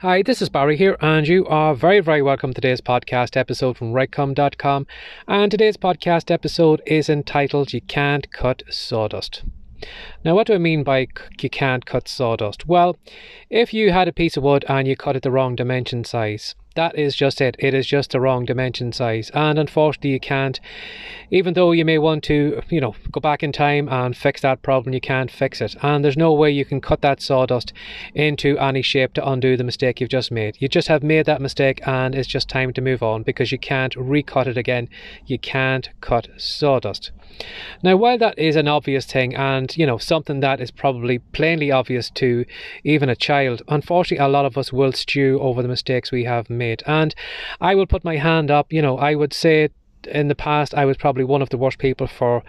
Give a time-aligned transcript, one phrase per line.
[0.00, 3.76] Hi, this is Barry here, and you are very, very welcome to today's podcast episode
[3.76, 4.86] from rightcome.com.
[5.26, 9.42] And today's podcast episode is entitled You Can't Cut Sawdust.
[10.24, 11.08] Now, what do I mean by
[11.40, 12.68] you can't cut sawdust?
[12.68, 12.96] Well,
[13.50, 16.54] if you had a piece of wood and you cut it the wrong dimension size,
[16.78, 17.56] that is just it.
[17.58, 19.32] It is just the wrong dimension size.
[19.34, 20.60] And unfortunately, you can't,
[21.28, 24.62] even though you may want to, you know, go back in time and fix that
[24.62, 25.74] problem, you can't fix it.
[25.82, 27.72] And there's no way you can cut that sawdust
[28.14, 30.56] into any shape to undo the mistake you've just made.
[30.60, 33.58] You just have made that mistake and it's just time to move on because you
[33.58, 34.88] can't recut it again.
[35.26, 37.10] You can't cut sawdust.
[37.82, 41.70] Now, while that is an obvious thing and, you know, something that is probably plainly
[41.70, 42.44] obvious to
[42.84, 46.48] even a child, unfortunately, a lot of us will stew over the mistakes we have
[46.48, 46.67] made.
[46.86, 47.14] And
[47.60, 49.70] I will put my hand up, you know, I would say
[50.06, 52.42] in the past I was probably one of the worst people for,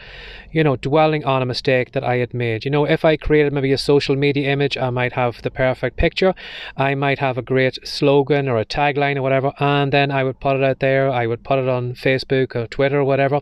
[0.51, 2.65] you know, dwelling on a mistake that I had made.
[2.65, 5.97] You know, if I created maybe a social media image, I might have the perfect
[5.97, 6.33] picture,
[6.77, 10.39] I might have a great slogan or a tagline or whatever, and then I would
[10.39, 13.41] put it out there, I would put it on Facebook or Twitter or whatever,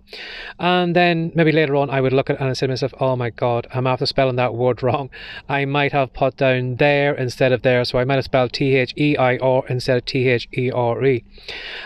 [0.59, 2.93] and then maybe later on I would look at it and I say to myself,
[2.99, 5.09] oh my god, I'm after spelling that word wrong.
[5.49, 8.75] I might have put down their instead of there, so I might have spelled T
[8.75, 11.23] H E I R instead of T H E R E.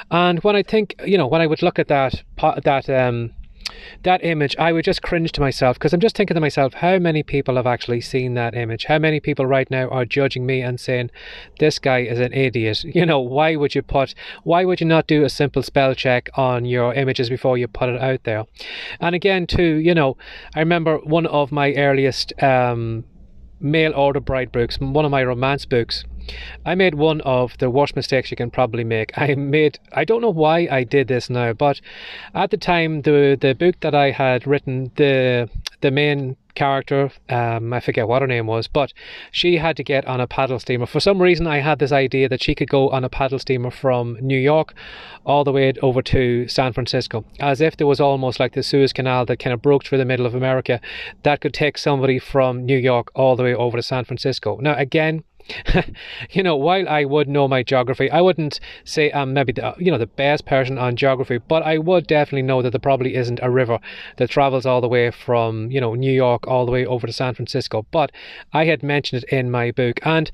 [0.10, 3.32] And when I think, you know, when I would look at that that um,
[4.04, 6.98] that image, I would just cringe to myself because I'm just thinking to myself, how
[6.98, 8.86] many people have actually seen that image?
[8.86, 11.12] How many people right now are judging me and saying,
[11.60, 12.84] this guy is an idiot?
[13.02, 16.30] You know, why would you put, why would you not do a simple spell check
[16.36, 18.44] on your images before you put it out there?
[19.00, 20.18] And again, too, you know,
[20.54, 23.06] I remember one of my earliest um,
[23.60, 26.04] mail order bride books, one of my romance books.
[26.66, 29.12] I made one of the worst mistakes you can probably make.
[29.18, 31.82] I made I don't know why I did this now, but
[32.34, 35.50] at the time the the book that I had written, the
[35.82, 38.94] the main character, um, I forget what her name was, but
[39.32, 40.86] she had to get on a paddle steamer.
[40.86, 43.72] For some reason, I had this idea that she could go on a paddle steamer
[43.72, 44.74] from New York
[45.26, 48.94] all the way over to San Francisco, as if there was almost like the Suez
[48.94, 50.80] Canal that kind of broke through the middle of America
[51.24, 54.58] that could take somebody from New York all the way over to San Francisco.
[54.62, 55.24] Now, again,
[56.32, 59.92] you know, while I would know my geography, I wouldn't say I'm maybe the you
[59.92, 63.40] know the best person on geography, but I would definitely know that there probably isn't
[63.42, 63.80] a river
[64.18, 67.14] that travels all the way from you know New York all the way over to
[67.14, 67.86] San Francisco.
[67.92, 68.12] But
[68.54, 70.32] I had mentioned it in my book, and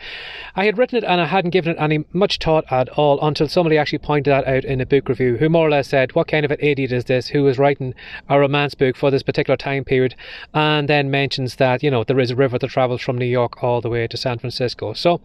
[0.56, 3.48] I had written it, and I hadn't given it any much thought at all until
[3.48, 6.28] somebody actually pointed that out in a book review, who more or less said, "What
[6.28, 7.28] kind of an idiot is this?
[7.30, 7.94] Who is writing
[8.30, 10.16] a romance book for this particular time period?"
[10.54, 13.64] And then mentions that you know there is a river that travels from New York
[13.64, 14.94] all the way to San Francisco.
[14.98, 15.22] So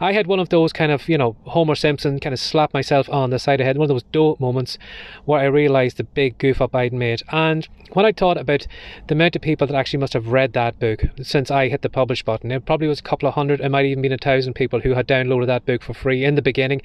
[0.00, 3.08] I had one of those kind of, you know, Homer Simpson kind of slap myself
[3.08, 4.78] on the side of the head, one of those dope moments
[5.24, 7.22] where I realized the big goof up I'd made.
[7.30, 8.66] And when I thought about
[9.06, 11.88] the amount of people that actually must have read that book since I hit the
[11.88, 14.54] publish button, it probably was a couple of hundred, it might even been a thousand
[14.54, 16.82] people who had downloaded that book for free in the beginning.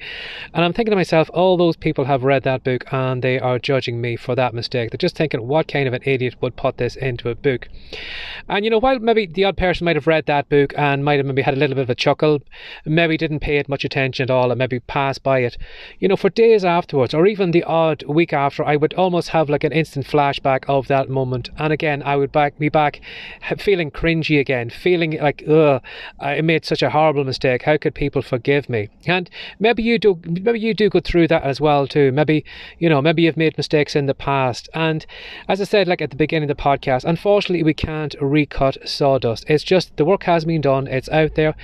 [0.54, 3.58] And I'm thinking to myself, all those people have read that book and they are
[3.58, 4.90] judging me for that mistake.
[4.90, 7.68] They're just thinking, what kind of an idiot would put this into a book?
[8.48, 11.18] And you know, while maybe the odd person might have read that book and might
[11.18, 12.21] have maybe had a little bit of a chuckle,
[12.84, 15.56] maybe didn't pay it much attention at all and maybe passed by it,
[15.98, 19.50] you know, for days afterwards or even the odd week after, I would almost have
[19.50, 21.50] like an instant flashback of that moment.
[21.58, 23.00] And again, I would back be back
[23.58, 25.82] feeling cringy again, feeling like, ugh,
[26.20, 27.62] I made such a horrible mistake.
[27.62, 28.88] How could people forgive me?
[29.06, 29.28] And
[29.58, 32.12] maybe you do, maybe you do go through that as well too.
[32.12, 32.44] Maybe,
[32.78, 34.68] you know, maybe you've made mistakes in the past.
[34.74, 35.04] And
[35.48, 39.44] as I said, like at the beginning of the podcast, unfortunately, we can't recut sawdust.
[39.48, 40.86] It's just the work has been done.
[40.86, 41.54] It's out there.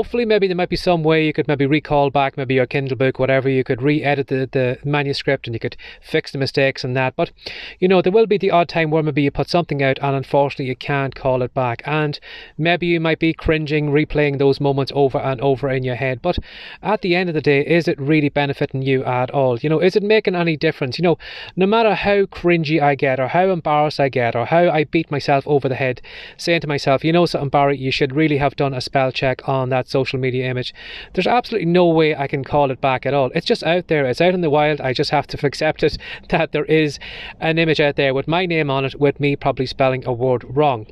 [0.00, 2.96] Hopefully, maybe there might be some way you could maybe recall back maybe your Kindle
[2.96, 3.50] book, whatever.
[3.50, 7.14] You could re-edit the, the manuscript and you could fix the mistakes and that.
[7.16, 7.32] But,
[7.80, 10.16] you know, there will be the odd time where maybe you put something out and
[10.16, 11.82] unfortunately you can't call it back.
[11.84, 12.18] And
[12.56, 16.22] maybe you might be cringing, replaying those moments over and over in your head.
[16.22, 16.38] But
[16.82, 19.58] at the end of the day, is it really benefiting you at all?
[19.58, 20.98] You know, is it making any difference?
[20.98, 21.18] You know,
[21.56, 25.10] no matter how cringy I get or how embarrassed I get or how I beat
[25.10, 26.00] myself over the head,
[26.38, 29.46] saying to myself, you know something, Barry, you should really have done a spell check
[29.46, 30.72] on that social media image.
[31.12, 33.30] There's absolutely no way I can call it back at all.
[33.34, 34.06] It's just out there.
[34.06, 34.80] It's out in the wild.
[34.80, 35.98] I just have to accept it
[36.28, 36.98] that there is
[37.40, 40.44] an image out there with my name on it with me probably spelling a word
[40.48, 40.86] wrong.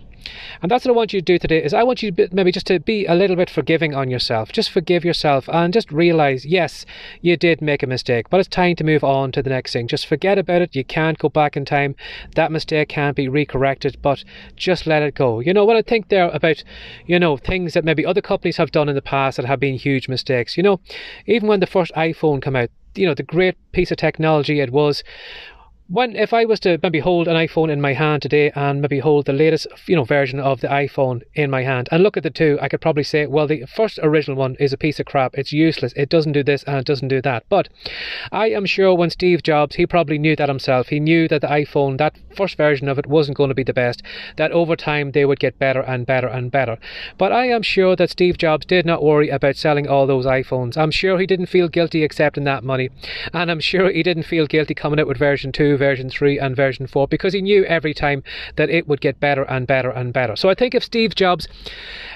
[0.63, 2.53] And that's what I want you to do today is I want you to maybe
[2.53, 4.53] just to be a little bit forgiving on yourself.
[4.53, 6.85] Just forgive yourself and just realize, yes,
[7.21, 9.89] you did make a mistake, but it's time to move on to the next thing.
[9.89, 10.75] Just forget about it.
[10.75, 11.95] You can't go back in time.
[12.35, 14.25] That mistake can't be recorrected, but
[14.57, 15.41] just let it go.
[15.41, 16.63] You know, what I think there about,
[17.07, 19.75] you know, things that maybe other companies have done in the past that have been
[19.75, 20.57] huge mistakes.
[20.57, 20.81] You know,
[21.27, 24.73] even when the first iPhone came out, you know, the great piece of technology it
[24.73, 25.05] was
[25.91, 28.99] when if I was to maybe hold an iPhone in my hand today and maybe
[28.99, 32.23] hold the latest you know version of the iPhone in my hand and look at
[32.23, 35.07] the two, I could probably say, well, the first original one is a piece of
[35.07, 35.35] crap.
[35.39, 35.95] It's useless.
[35.97, 37.45] It doesn't do this and it doesn't do that.
[37.49, 37.71] But
[38.31, 40.89] I am sure when Steve Jobs, he probably knew that himself.
[40.89, 43.73] He knew that the iPhone, that first version of it, wasn't going to be the
[43.73, 44.03] best.
[44.37, 46.77] That over time they would get better and better and better.
[47.17, 50.77] But I am sure that Steve Jobs did not worry about selling all those iPhones.
[50.77, 52.91] I'm sure he didn't feel guilty accepting that money,
[53.33, 56.57] and I'm sure he didn't feel guilty coming out with version two version 3 and
[56.57, 58.23] version 4 because he knew every time
[58.57, 60.37] that it would get better and better and better.
[60.37, 61.49] So I think if Steve Jobs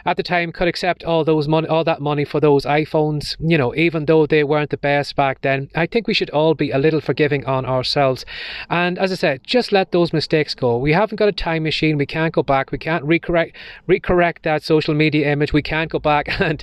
[0.05, 3.57] at the time could accept all those money all that money for those iPhones, you
[3.57, 6.71] know, even though they weren't the best back then, I think we should all be
[6.71, 8.25] a little forgiving on ourselves.
[8.69, 10.77] And as I said, just let those mistakes go.
[10.77, 11.97] We haven't got a time machine.
[11.97, 12.73] We can't go back.
[12.73, 13.53] We can't recorrect
[13.89, 15.53] recorrect that social media image.
[15.53, 16.63] We can't go back and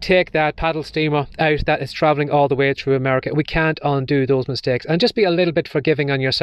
[0.00, 3.30] take that paddle steamer out that is traveling all the way through America.
[3.34, 4.86] We can't undo those mistakes.
[4.86, 6.39] And just be a little bit forgiving on yourself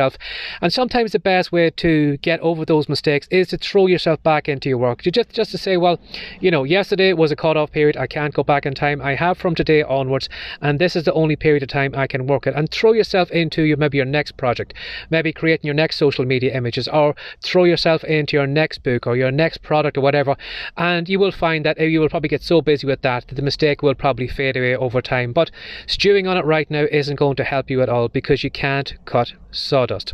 [0.61, 4.47] and sometimes the best way to get over those mistakes is to throw yourself back
[4.47, 5.01] into your work.
[5.01, 5.99] Just just to say, well,
[6.39, 7.97] you know, yesterday was a cut-off period.
[7.97, 9.01] I can't go back in time.
[9.01, 10.29] I have from today onwards,
[10.61, 12.55] and this is the only period of time I can work it.
[12.55, 14.73] And throw yourself into your maybe your next project,
[15.09, 19.15] maybe creating your next social media images, or throw yourself into your next book or
[19.15, 20.35] your next product or whatever.
[20.77, 23.35] And you will find that eh, you will probably get so busy with that that
[23.35, 25.33] the mistake will probably fade away over time.
[25.33, 25.51] But
[25.85, 28.93] stewing on it right now isn't going to help you at all because you can't
[29.05, 30.13] cut sawdust.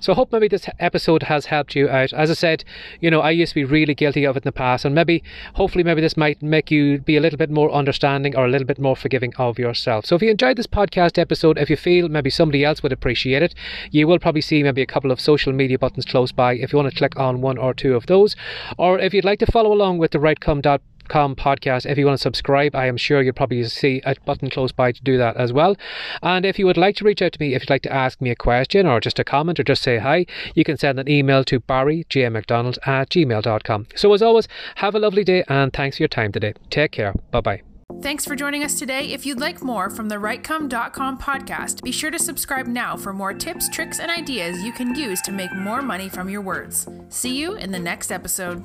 [0.00, 2.12] So I hope maybe this episode has helped you out.
[2.12, 2.64] As I said,
[3.00, 5.22] you know, I used to be really guilty of it in the past, and maybe,
[5.54, 8.66] hopefully, maybe this might make you be a little bit more understanding or a little
[8.66, 10.06] bit more forgiving of yourself.
[10.06, 13.42] So if you enjoyed this podcast episode, if you feel maybe somebody else would appreciate
[13.42, 13.54] it,
[13.90, 16.78] you will probably see maybe a couple of social media buttons close by if you
[16.78, 18.36] want to click on one or two of those.
[18.78, 21.90] Or if you'd like to follow along with the rightcome.com com podcast.
[21.90, 24.92] If you want to subscribe, I am sure you'll probably see a button close by
[24.92, 25.76] to do that as well.
[26.22, 28.20] And if you would like to reach out to me, if you'd like to ask
[28.20, 31.08] me a question or just a comment or just say hi, you can send an
[31.08, 33.86] email to Barry J McDonald at gmail.com.
[33.94, 36.54] So as always, have a lovely day and thanks for your time today.
[36.70, 37.14] Take care.
[37.30, 37.62] Bye bye.
[38.00, 39.12] Thanks for joining us today.
[39.12, 43.32] If you'd like more from the rightcome.com podcast, be sure to subscribe now for more
[43.32, 46.88] tips, tricks, and ideas you can use to make more money from your words.
[47.08, 48.64] See you in the next episode.